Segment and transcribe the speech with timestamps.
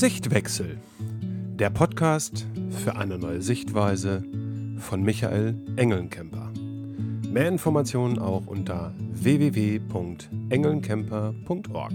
[0.00, 0.80] Sichtwechsel.
[1.58, 4.24] Der Podcast für eine neue Sichtweise
[4.78, 6.50] von Michael Engelnkemper.
[7.28, 11.92] Mehr Informationen auch unter www.engelnkemper.org.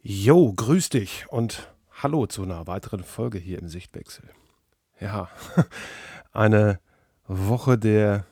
[0.00, 1.70] Jo, grüß dich und
[2.02, 4.24] hallo zu einer weiteren Folge hier im Sichtwechsel.
[4.98, 5.28] Ja,
[6.32, 6.80] eine
[7.26, 8.24] Woche der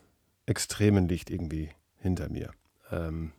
[0.49, 2.51] extremen Licht irgendwie hinter mir.
[2.91, 3.33] Ähm,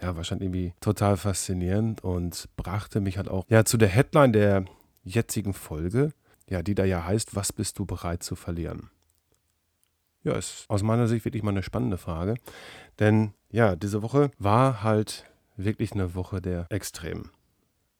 [0.00, 4.32] ja, war schon irgendwie total faszinierend und brachte mich halt auch ja zu der Headline
[4.32, 4.64] der
[5.04, 6.12] jetzigen Folge,
[6.48, 8.90] ja, die da ja heißt, was bist du bereit zu verlieren?
[10.22, 12.34] Ja, ist aus meiner Sicht wirklich mal eine spannende Frage,
[12.98, 15.24] denn ja, diese Woche war halt
[15.56, 17.30] wirklich eine Woche der Extremen.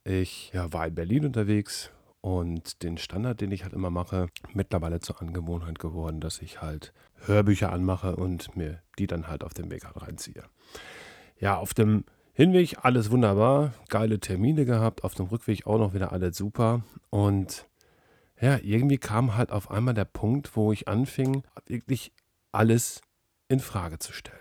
[0.04, 5.00] Ich ja, war in Berlin unterwegs und den Standard, den ich halt immer mache, mittlerweile
[5.00, 6.92] zur Angewohnheit geworden, dass ich halt
[7.26, 10.42] Hörbücher anmache und mir die dann halt auf dem Weg halt reinziehe.
[11.38, 16.12] Ja, auf dem Hinweg alles wunderbar, geile Termine gehabt, auf dem Rückweg auch noch wieder
[16.12, 17.66] alles super und
[18.40, 22.12] ja, irgendwie kam halt auf einmal der Punkt, wo ich anfing, wirklich
[22.52, 23.00] alles
[23.48, 24.38] in Frage zu stellen.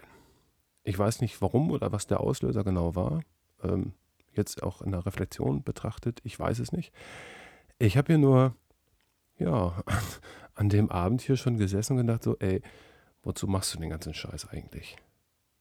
[0.83, 3.22] Ich weiß nicht warum oder was der Auslöser genau war.
[3.64, 3.94] Ähm,
[4.33, 6.94] jetzt auch in der Reflexion betrachtet, ich weiß es nicht.
[7.80, 8.55] Ich habe hier nur,
[9.39, 9.83] ja,
[10.58, 12.61] an dem Abend hier schon gesessen und gedacht, so, ey,
[13.23, 14.97] wozu machst du den ganzen Scheiß eigentlich?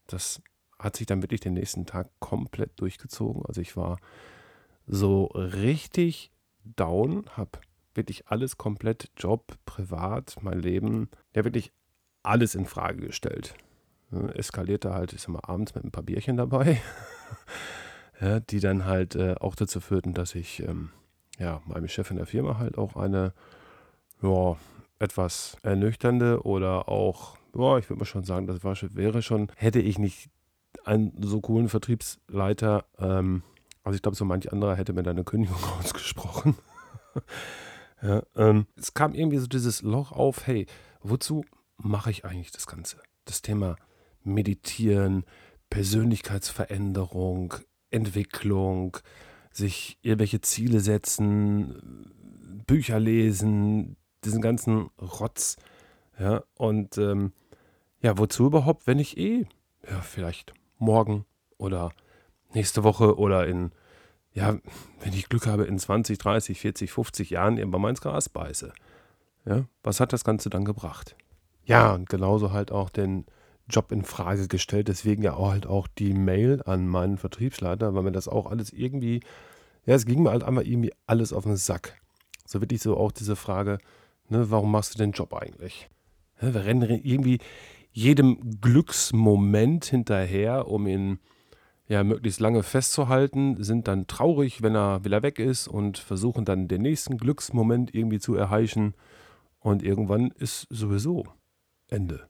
[0.06, 0.40] Das
[0.78, 3.44] hat sich dann wirklich den nächsten Tag komplett durchgezogen.
[3.46, 3.98] Also ich war
[4.86, 6.30] so richtig
[6.64, 7.58] down, habe
[7.94, 11.72] wirklich alles komplett, Job, privat, mein Leben, ja wirklich
[12.22, 13.54] alles in Frage gestellt.
[14.34, 16.80] Eskalierte halt, ich sag mal, abends mit ein paar Bierchen dabei,
[18.20, 20.90] ja, die dann halt äh, auch dazu führten, dass ich ähm,
[21.38, 23.32] ja, meinem Chef in der Firma halt auch eine,
[24.22, 24.56] ja,
[24.98, 29.80] etwas ernüchternde oder auch, ja, ich würde mal schon sagen, das war, wäre schon, hätte
[29.80, 30.30] ich nicht
[30.84, 33.42] einen so coolen Vertriebsleiter, ähm,
[33.82, 36.56] also ich glaube, so manch anderer hätte mir da eine Kündigung ausgesprochen.
[38.02, 40.66] ja, ähm, es kam irgendwie so dieses Loch auf, hey,
[41.00, 41.44] wozu
[41.76, 42.98] mache ich eigentlich das Ganze?
[43.24, 43.76] Das Thema
[44.22, 45.24] Meditieren,
[45.70, 47.54] Persönlichkeitsveränderung,
[47.90, 48.96] Entwicklung,
[49.50, 55.56] sich irgendwelche Ziele setzen, Bücher lesen, diesen ganzen Rotz.
[56.18, 57.32] Ja, und ähm,
[58.00, 59.46] ja, wozu überhaupt, wenn ich eh,
[59.88, 61.24] ja, vielleicht morgen
[61.58, 61.92] oder
[62.54, 63.72] nächste Woche oder in,
[64.32, 64.58] ja,
[65.00, 68.72] wenn ich Glück habe, in 20, 30, 40, 50 Jahren irgendwann mal ins Gras beiße.
[69.44, 71.16] Ja, was hat das Ganze dann gebracht?
[71.64, 73.26] Ja, und genauso halt auch den
[73.68, 74.88] Job in Frage gestellt.
[74.88, 78.72] Deswegen ja auch halt auch die Mail an meinen Vertriebsleiter, weil mir das auch alles
[78.72, 79.20] irgendwie,
[79.84, 82.00] ja, es ging mir halt einmal irgendwie alles auf den Sack.
[82.44, 83.78] So wirklich so auch diese Frage,
[84.28, 85.88] ne, warum machst du den Job eigentlich?
[86.40, 87.38] Ja, wir rennen irgendwie
[87.92, 91.18] jedem Glücksmoment hinterher, um ihn
[91.88, 96.68] ja möglichst lange festzuhalten, sind dann traurig, wenn er wieder weg ist und versuchen dann
[96.68, 98.94] den nächsten Glücksmoment irgendwie zu erheischen.
[99.60, 101.24] Und irgendwann ist sowieso
[101.88, 102.28] Ende.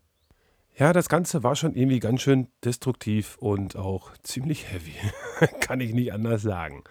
[0.78, 4.95] Ja, das Ganze war schon irgendwie ganz schön destruktiv und auch ziemlich heavy.
[5.61, 6.84] Kann ich nicht anders sagen.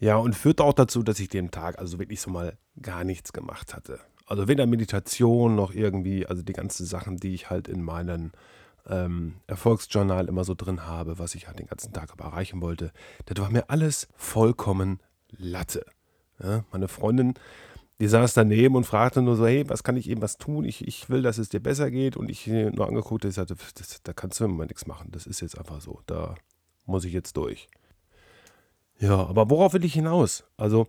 [0.00, 3.32] Ja, und führte auch dazu, dass ich dem Tag also wirklich so mal gar nichts
[3.32, 4.00] gemacht hatte.
[4.26, 8.32] Also weder Meditation noch irgendwie, also die ganzen Sachen, die ich halt in meinem
[8.86, 12.92] ähm, Erfolgsjournal immer so drin habe, was ich halt den ganzen Tag aber erreichen wollte,
[13.26, 15.00] das war mir alles vollkommen
[15.30, 15.84] Latte.
[16.42, 17.34] Ja, meine Freundin
[18.02, 20.64] die saß daneben und fragte nur so, hey, was kann ich eben was tun?
[20.64, 22.16] Ich, ich will, dass es dir besser geht.
[22.16, 25.10] Und ich nur angeguckt, ich sagte, das, da kannst du immer nichts machen.
[25.12, 26.00] Das ist jetzt einfach so.
[26.06, 26.34] Da
[26.84, 27.68] muss ich jetzt durch.
[28.98, 30.42] Ja, aber worauf will ich hinaus?
[30.56, 30.88] Also,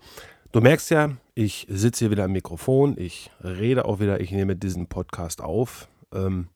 [0.53, 4.55] du merkst ja, ich sitze hier wieder am Mikrofon, ich rede auch wieder, ich nehme
[4.55, 5.89] diesen Podcast auf.
[6.13, 6.47] Ähm,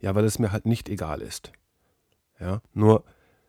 [0.00, 1.52] ja, weil es mir halt nicht egal ist.
[2.38, 3.04] Ja, nur,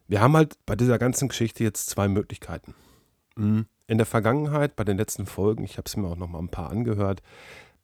[0.08, 2.74] wir haben halt bei dieser ganzen Geschichte jetzt zwei Möglichkeiten.
[3.36, 6.40] Mhm in der Vergangenheit, bei den letzten Folgen, ich habe es mir auch noch mal
[6.40, 7.24] ein paar angehört,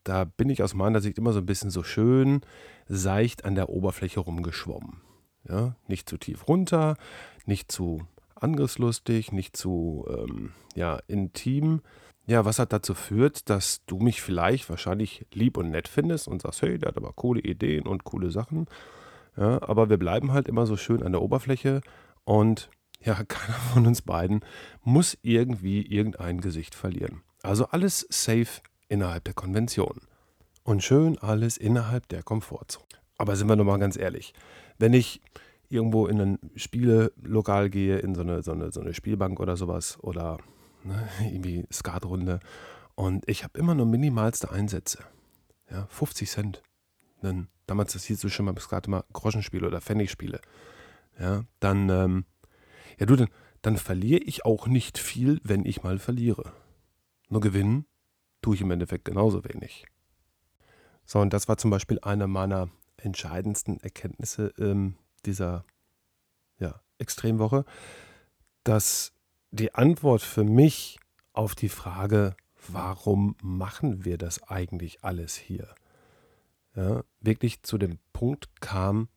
[0.04, 2.42] da bin ich aus meiner Sicht immer so ein bisschen so schön
[2.88, 5.02] seicht an der Oberfläche rumgeschwommen.
[5.48, 6.98] Ja, nicht zu tief runter,
[7.46, 11.82] nicht zu angriffslustig, nicht zu ähm, ja, intim.
[12.26, 16.42] Ja, was hat dazu führt, dass du mich vielleicht wahrscheinlich lieb und nett findest und
[16.42, 18.68] sagst, hey, der hat aber coole Ideen und coole Sachen.
[19.36, 21.82] Ja, aber wir bleiben halt immer so schön an der Oberfläche
[22.24, 22.70] und
[23.02, 24.42] ja, keiner von uns beiden
[24.84, 27.24] muss irgendwie irgendein Gesicht verlieren.
[27.42, 30.02] Also alles safe innerhalb der Konvention.
[30.64, 32.86] Und schön alles innerhalb der Komfortzone.
[33.18, 34.34] Aber sind wir nochmal ganz ehrlich,
[34.78, 35.22] wenn ich
[35.70, 39.98] irgendwo in ein Spielelokal gehe, in so eine, so eine, so eine Spielbank oder sowas
[40.02, 40.38] oder
[40.84, 42.40] ne, irgendwie Skatrunde
[42.96, 45.00] und ich habe immer nur minimalste Einsätze.
[45.70, 46.64] Ja, 50 Cent,
[47.22, 50.40] einen damals das hieß so schon mal, es gerade mal Groschenspiele oder Pfennigspiele,
[51.20, 52.26] ja, dann, ähm,
[53.00, 53.30] ja du, dann,
[53.62, 56.54] dann verliere ich auch nicht viel, wenn ich mal verliere.
[57.30, 57.86] Nur gewinnen
[58.42, 59.86] tue ich im Endeffekt genauso wenig.
[61.06, 64.96] So, und das war zum Beispiel eine meiner entscheidendsten Erkenntnisse ähm,
[65.26, 65.66] dieser
[66.60, 67.66] ja, Extremwoche,
[68.64, 69.14] dass
[69.52, 71.00] die Antwort für mich
[71.34, 72.36] auf die Frage,
[72.68, 75.76] warum machen wir das eigentlich alles hier,
[76.76, 79.10] ja, wirklich zu dem Punkt kam,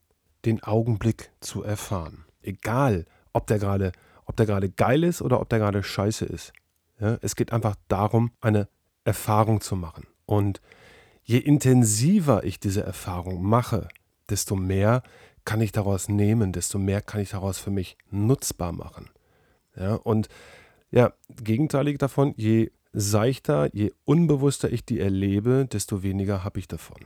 [0.45, 2.25] den Augenblick zu erfahren.
[2.43, 3.93] Egal, ob der gerade,
[4.25, 6.53] ob der gerade geil ist oder ob der gerade scheiße ist.
[7.01, 8.69] Ja, es geht einfach darum, eine
[9.05, 10.07] Erfahrung zu machen.
[10.25, 10.61] Und
[11.23, 13.89] je intensiver ich diese Erfahrung mache,
[14.29, 15.03] desto mehr
[15.47, 19.09] kann ich daraus nehmen, desto mehr kann ich daraus für mich nutzbar machen.
[19.77, 20.29] Ja, und
[20.91, 21.13] ja,
[21.43, 26.99] gegenteilig davon, je seichter, je unbewusster ich die erlebe, desto weniger habe ich davon.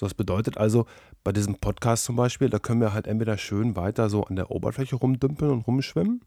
[0.00, 0.86] Das bedeutet also,
[1.24, 4.50] bei diesem Podcast zum Beispiel, da können wir halt entweder schön weiter so an der
[4.50, 6.22] Oberfläche rumdümpeln und rumschwimmen,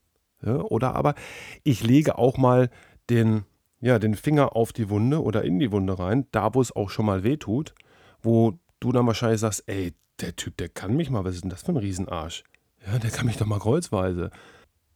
[0.45, 1.15] ja, oder aber
[1.63, 2.69] ich lege auch mal
[3.09, 3.45] den,
[3.79, 6.89] ja, den Finger auf die Wunde oder in die Wunde rein, da wo es auch
[6.89, 7.73] schon mal weh tut,
[8.21, 11.49] wo du dann wahrscheinlich sagst, ey, der Typ, der kann mich mal, was ist denn
[11.49, 12.43] das für ein Riesenarsch?
[12.85, 14.31] Ja, der kann mich doch mal kreuzweise.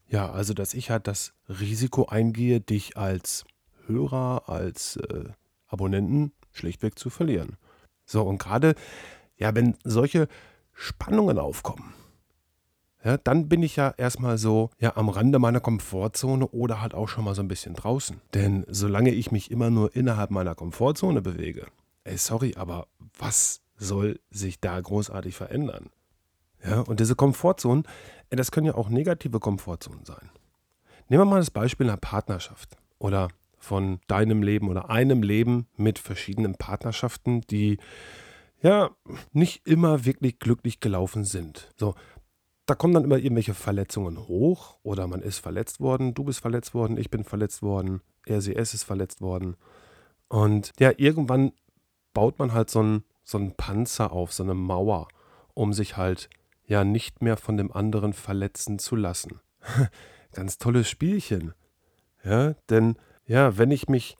[0.08, 3.46] Ja, also dass ich halt das Risiko eingehe, dich als
[3.88, 5.26] Hörer, als äh,
[5.68, 7.58] Abonnenten schlichtweg zu verlieren.
[8.06, 8.76] So, und gerade,
[9.38, 10.28] ja, wenn solche
[10.74, 11.94] Spannungen aufkommen,
[13.04, 17.08] ja, dann bin ich ja erstmal so ja, am Rande meiner Komfortzone oder halt auch
[17.08, 18.20] schon mal so ein bisschen draußen.
[18.34, 21.68] Denn solange ich mich immer nur innerhalb meiner Komfortzone bewege,
[22.04, 22.88] ey, sorry, aber
[23.20, 25.90] was soll sich da großartig verändern?
[26.64, 27.84] Ja, und diese Komfortzonen,
[28.30, 30.30] das können ja auch negative Komfortzonen sein.
[31.10, 33.28] Nehmen wir mal das Beispiel einer Partnerschaft oder
[33.58, 37.78] von deinem Leben oder einem Leben mit verschiedenen Partnerschaften, die
[38.62, 38.92] ja
[39.32, 41.72] nicht immer wirklich glücklich gelaufen sind.
[41.78, 41.96] So,
[42.66, 46.74] da kommen dann immer irgendwelche Verletzungen hoch oder man ist verletzt worden, du bist verletzt
[46.74, 49.56] worden, ich bin verletzt worden, RCS ist verletzt worden.
[50.30, 51.52] Und ja, irgendwann
[52.14, 55.10] baut man halt so einen, so einen Panzer auf, so eine Mauer,
[55.54, 56.30] um sich halt
[56.66, 59.42] ja nicht mehr von dem anderen verletzen zu lassen.
[60.32, 61.54] Ganz tolles Spielchen.
[62.24, 62.96] Ja, denn
[63.26, 64.18] ja, wenn ich mich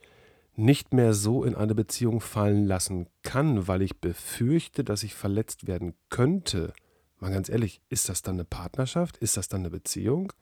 [0.54, 5.66] nicht mehr so in eine Beziehung fallen lassen kann, weil ich befürchte, dass ich verletzt
[5.66, 6.74] werden könnte,
[7.18, 9.16] Mal ganz ehrlich, ist das dann eine Partnerschaft?
[9.18, 10.32] Ist das dann eine Beziehung?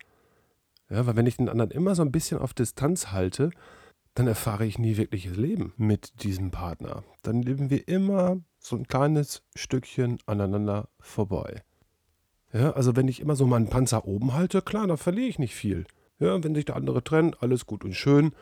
[0.90, 3.50] Ja, weil wenn ich den anderen immer so ein bisschen auf Distanz halte,
[4.14, 7.04] dann erfahre ich nie wirkliches Leben mit diesem Partner.
[7.22, 11.62] Dann leben wir immer so ein kleines Stückchen aneinander vorbei.
[12.52, 15.54] Ja, also wenn ich immer so meinen Panzer oben halte, klar, dann verliere ich nicht
[15.54, 15.86] viel.
[16.18, 18.32] Ja, wenn sich der andere trennt, alles gut und schön,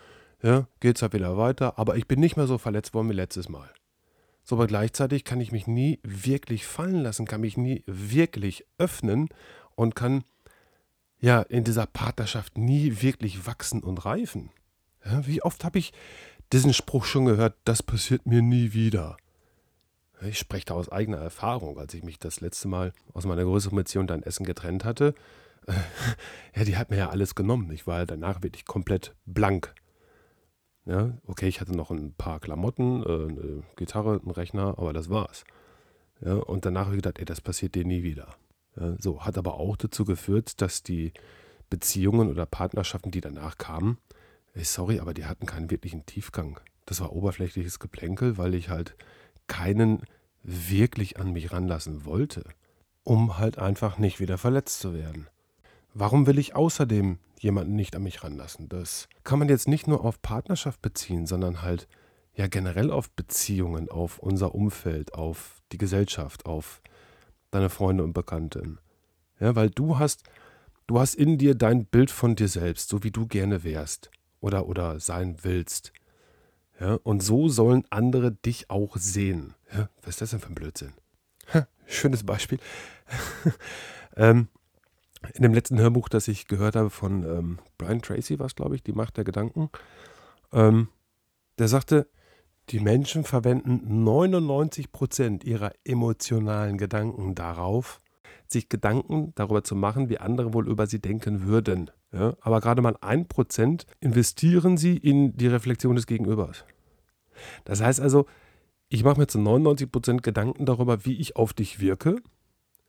[0.43, 3.49] ja, geht's halt wieder weiter, aber ich bin nicht mehr so verletzt worden wie letztes
[3.49, 3.69] Mal.
[4.45, 9.29] So, aber gleichzeitig kann ich mich nie wirklich fallen lassen, kann mich nie wirklich öffnen
[9.75, 10.25] und kann
[11.19, 14.51] ja in dieser Partnerschaft nie wirklich wachsen und reifen.
[15.05, 15.93] Ja, wie oft habe ich
[16.53, 19.17] diesen Spruch schon gehört, das passiert mir nie wieder.
[20.25, 23.77] Ich spreche da aus eigener Erfahrung, als ich mich das letzte Mal aus meiner größeren
[23.77, 25.15] Beziehung dann Essen getrennt hatte.
[26.57, 27.71] ja, die hat mir ja alles genommen.
[27.73, 29.75] Ich war ja danach wirklich komplett blank.
[30.85, 35.11] Ja, okay, ich hatte noch ein paar Klamotten, äh, eine Gitarre, einen Rechner, aber das
[35.11, 35.44] war's.
[36.20, 38.35] Ja, und danach habe ich gedacht, ey, das passiert dir nie wieder.
[38.77, 41.13] Ja, so, hat aber auch dazu geführt, dass die
[41.70, 43.99] Beziehungen oder Partnerschaften, die danach kamen,
[44.55, 46.58] ey, sorry, aber die hatten keinen wirklichen Tiefgang.
[46.85, 48.96] Das war oberflächliches Geplänkel, weil ich halt
[49.46, 50.03] keinen
[50.43, 52.44] wirklich an mich ranlassen wollte,
[53.05, 55.29] um halt einfach nicht wieder verletzt zu werden.
[55.94, 58.69] Warum will ich außerdem jemanden nicht an mich ranlassen?
[58.69, 61.87] Das kann man jetzt nicht nur auf Partnerschaft beziehen, sondern halt
[62.34, 66.81] ja generell auf Beziehungen, auf unser Umfeld, auf die Gesellschaft, auf
[67.51, 68.79] deine Freunde und Bekannten.
[69.39, 70.22] Ja, weil du hast,
[70.87, 74.67] du hast in dir dein Bild von dir selbst, so wie du gerne wärst oder,
[74.67, 75.93] oder sein willst.
[76.82, 79.55] Ja, und so sollen andere dich auch sehen.
[79.72, 80.93] Ja, was ist das denn für ein Blödsinn?
[81.86, 82.58] schönes Beispiel.
[84.17, 84.48] ähm,
[85.34, 88.74] in dem letzten Hörbuch, das ich gehört habe von ähm, Brian Tracy, war es, glaube
[88.74, 89.70] ich, die Macht der Gedanken,
[90.53, 90.89] ähm,
[91.58, 92.08] der sagte,
[92.70, 98.01] die Menschen verwenden 99% ihrer emotionalen Gedanken darauf,
[98.48, 101.93] sich Gedanken darüber zu machen, wie andere wohl über sie denken würden.
[102.12, 102.34] Ja?
[102.41, 106.65] Aber gerade mal 1% investieren sie in die Reflexion des Gegenübers.
[107.65, 108.27] Das heißt also,
[108.89, 112.22] ich mache mir zu 99% Gedanken darüber, wie ich auf dich wirke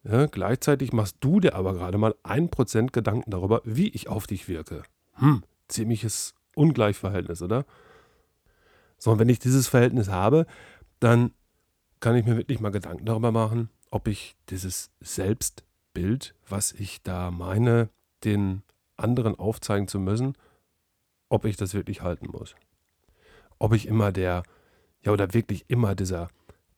[0.04, 4.28] ja, gleichzeitig machst du dir aber gerade mal ein Prozent Gedanken darüber, wie ich auf
[4.28, 4.84] dich wirke.
[5.14, 7.66] Hm, ziemliches Ungleichverhältnis, oder?
[8.98, 10.46] So, und wenn ich dieses Verhältnis habe,
[11.00, 11.32] dann
[12.02, 17.32] kann ich mir wirklich mal Gedanken darüber machen, ob ich dieses Selbstbild, was ich da
[17.32, 17.90] meine,
[18.26, 18.64] den
[18.98, 20.36] anderen aufzeigen zu müssen,
[21.30, 22.56] ob ich das wirklich halten muss.
[23.64, 24.44] Ob ich immer der,
[25.04, 26.28] ja, oder wirklich immer dieser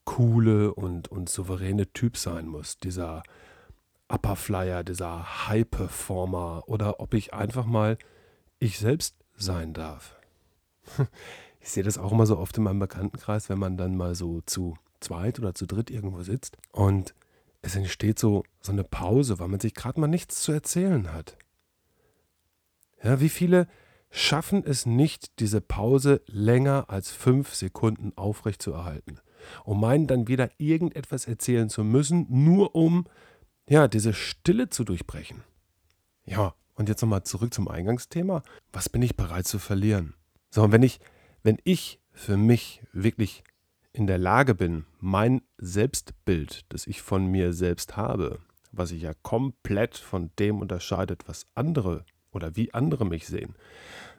[0.03, 3.23] coole und, und souveräne Typ sein muss, dieser
[4.07, 7.97] Upperflyer, dieser High-Performer, oder ob ich einfach mal
[8.59, 10.15] ich selbst sein darf.
[11.59, 14.41] Ich sehe das auch immer so oft in meinem Bekanntenkreis, wenn man dann mal so
[14.41, 17.15] zu zweit oder zu dritt irgendwo sitzt und
[17.63, 21.35] es entsteht so, so eine Pause, weil man sich gerade mal nichts zu erzählen hat.
[23.01, 23.67] Ja, wie viele
[24.15, 28.73] schaffen es nicht, diese Pause länger als fünf Sekunden aufrecht zu
[29.65, 33.05] und meinen dann wieder irgendetwas erzählen zu müssen, nur um
[33.67, 35.43] ja, diese Stille zu durchbrechen.
[36.25, 38.43] Ja, und jetzt nochmal zurück zum Eingangsthema.
[38.71, 40.13] Was bin ich bereit zu verlieren?
[40.49, 40.99] So, und wenn ich,
[41.43, 43.43] wenn ich für mich wirklich
[43.91, 48.39] in der Lage bin, mein Selbstbild, das ich von mir selbst habe,
[48.71, 52.05] was sich ja komplett von dem unterscheidet, was andere
[52.35, 53.55] oder wie andere mich sehen,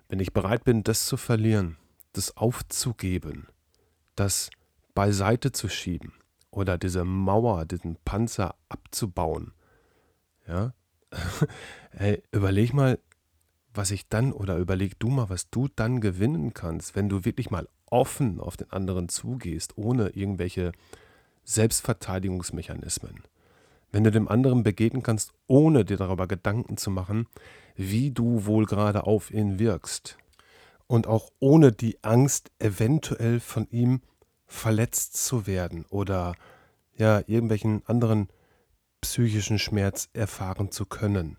[0.08, 1.76] wenn ich bereit bin, das zu verlieren,
[2.12, 3.46] das aufzugeben,
[4.14, 4.50] das
[4.94, 6.14] beiseite zu schieben
[6.50, 9.52] oder diese Mauer, diesen Panzer abzubauen,
[10.48, 10.72] ja,
[11.90, 12.98] hey, überleg mal,
[13.74, 17.50] was ich dann oder überleg du mal, was du dann gewinnen kannst, wenn du wirklich
[17.50, 20.72] mal offen auf den anderen zugehst, ohne irgendwelche
[21.44, 23.22] Selbstverteidigungsmechanismen.
[23.92, 27.26] Wenn du dem anderen begegnen kannst, ohne dir darüber Gedanken zu machen,
[27.76, 30.16] wie du wohl gerade auf ihn wirkst.
[30.86, 34.00] Und auch ohne die Angst, eventuell von ihm
[34.46, 36.34] verletzt zu werden oder
[36.96, 38.28] ja, irgendwelchen anderen
[39.00, 41.36] psychischen Schmerz erfahren zu können.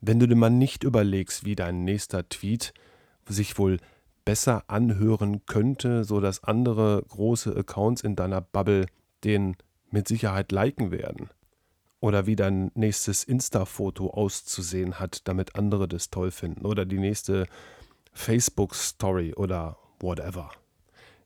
[0.00, 2.72] Wenn du dir mal nicht überlegst, wie dein nächster Tweet
[3.26, 3.78] sich wohl
[4.24, 8.86] besser anhören könnte, sodass andere große Accounts in deiner Bubble
[9.24, 9.56] den
[9.90, 11.30] mit Sicherheit liken werden.
[12.00, 16.66] Oder wie dein nächstes Insta-Foto auszusehen hat, damit andere das toll finden.
[16.66, 17.46] Oder die nächste
[18.12, 20.50] Facebook-Story oder whatever.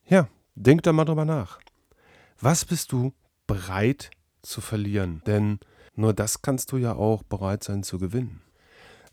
[0.06, 1.60] Ja, denk da mal drüber nach.
[2.40, 3.12] Was bist du
[3.46, 4.10] bereit
[4.42, 5.22] zu verlieren?
[5.26, 5.58] Denn
[5.94, 8.40] nur das kannst du ja auch bereit sein zu gewinnen.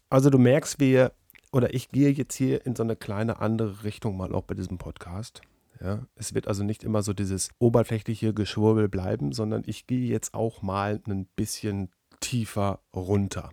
[0.10, 1.12] Also du merkst, wir
[1.52, 4.78] oder ich gehe jetzt hier in so eine kleine andere Richtung mal auch bei diesem
[4.78, 5.42] Podcast.
[5.82, 10.34] Ja, es wird also nicht immer so dieses oberflächliche Geschwurbel bleiben, sondern ich gehe jetzt
[10.34, 13.50] auch mal ein bisschen tiefer runter.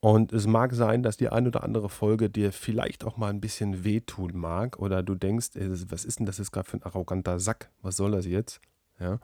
[0.00, 3.40] Und es mag sein, dass die ein oder andere Folge dir vielleicht auch mal ein
[3.40, 5.50] bisschen wehtun mag oder du denkst,
[5.88, 7.70] was ist denn das jetzt gerade für ein arroganter Sack?
[7.82, 8.60] Was soll das jetzt?
[9.00, 9.18] Ja,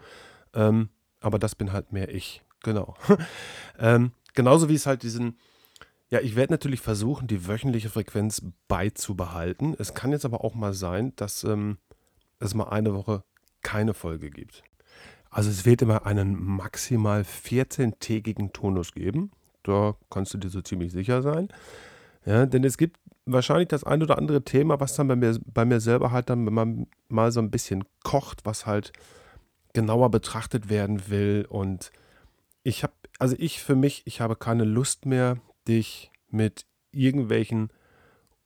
[0.52, 0.88] ähm,
[1.20, 2.42] aber das bin halt mehr ich.
[2.62, 2.96] Genau.
[3.78, 5.36] ähm, genauso wie es halt diesen
[6.10, 9.74] ja, ich werde natürlich versuchen, die wöchentliche Frequenz beizubehalten.
[9.78, 11.78] Es kann jetzt aber auch mal sein, dass ähm,
[12.44, 13.24] es mal eine Woche
[13.62, 14.62] keine Folge gibt.
[15.30, 19.32] Also es wird immer einen maximal 14-tägigen Tonus geben.
[19.64, 21.48] Da kannst du dir so ziemlich sicher sein.
[22.24, 25.64] Ja, denn es gibt wahrscheinlich das ein oder andere Thema, was dann bei mir, bei
[25.64, 28.92] mir selber halt dann, man mal so ein bisschen kocht, was halt
[29.72, 31.46] genauer betrachtet werden will.
[31.48, 31.90] Und
[32.62, 37.70] ich habe, also ich für mich, ich habe keine Lust mehr, dich mit irgendwelchen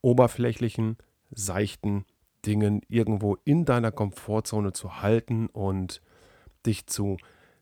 [0.00, 0.96] oberflächlichen,
[1.30, 2.04] seichten
[2.48, 6.00] Dingen irgendwo in deiner Komfortzone zu halten und
[6.64, 7.18] dich zu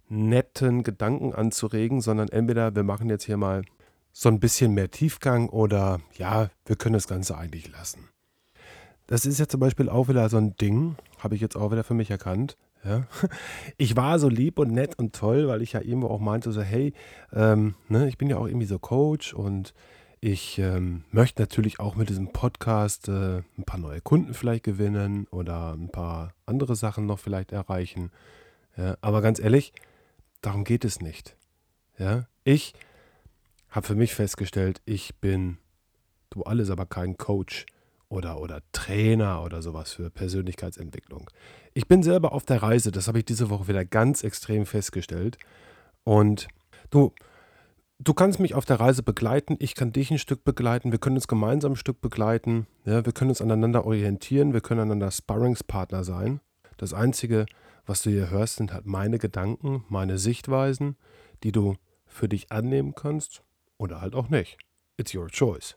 [0.08, 3.64] netten Gedanken anzuregen, sondern entweder wir machen jetzt hier mal
[4.12, 8.08] so ein bisschen mehr Tiefgang oder ja, wir können das Ganze eigentlich lassen.
[9.08, 11.84] Das ist ja zum Beispiel auch wieder so ein Ding, habe ich jetzt auch wieder
[11.84, 12.56] für mich erkannt.
[12.84, 13.06] Ja.
[13.76, 16.62] Ich war so lieb und nett und toll, weil ich ja irgendwo auch meinte, so,
[16.62, 16.92] hey,
[17.32, 19.74] ähm, ne, ich bin ja auch irgendwie so Coach und
[20.20, 25.26] ich ähm, möchte natürlich auch mit diesem Podcast äh, ein paar neue Kunden vielleicht gewinnen
[25.30, 28.10] oder ein paar andere Sachen noch vielleicht erreichen.
[28.76, 29.72] Ja, aber ganz ehrlich,
[30.40, 31.36] darum geht es nicht.
[31.98, 32.74] Ja, ich
[33.70, 35.58] habe für mich festgestellt, ich bin,
[36.30, 37.66] du alles, aber kein Coach
[38.08, 41.30] oder, oder Trainer oder sowas für Persönlichkeitsentwicklung.
[41.74, 45.38] Ich bin selber auf der Reise, das habe ich diese Woche wieder ganz extrem festgestellt.
[46.04, 46.48] Und
[46.90, 47.12] du,
[47.98, 51.16] du kannst mich auf der Reise begleiten, ich kann dich ein Stück begleiten, wir können
[51.16, 56.04] uns gemeinsam ein Stück begleiten, ja, wir können uns aneinander orientieren, wir können einander Sparringspartner
[56.04, 56.40] sein.
[56.76, 57.46] Das Einzige,
[57.86, 60.96] was du hier hörst, sind halt meine Gedanken, meine Sichtweisen,
[61.42, 61.76] die du
[62.06, 63.42] für dich annehmen kannst
[63.78, 64.58] oder halt auch nicht.
[64.96, 65.74] It's your choice.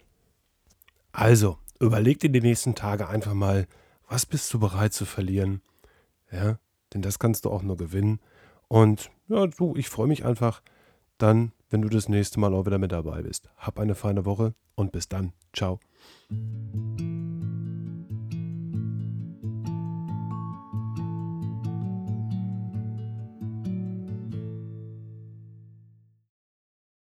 [1.12, 3.68] Also, überleg dir die nächsten Tage einfach mal,
[4.08, 5.62] was bist du bereit zu verlieren?
[6.32, 6.60] Ja,
[6.94, 8.20] denn das kannst du auch nur gewinnen.
[8.68, 10.62] Und ja, du, ich freue mich einfach
[11.18, 13.50] dann, wenn du das nächste Mal auch wieder mit dabei bist.
[13.58, 15.34] Hab eine feine Woche und bis dann.
[15.54, 15.80] Ciao.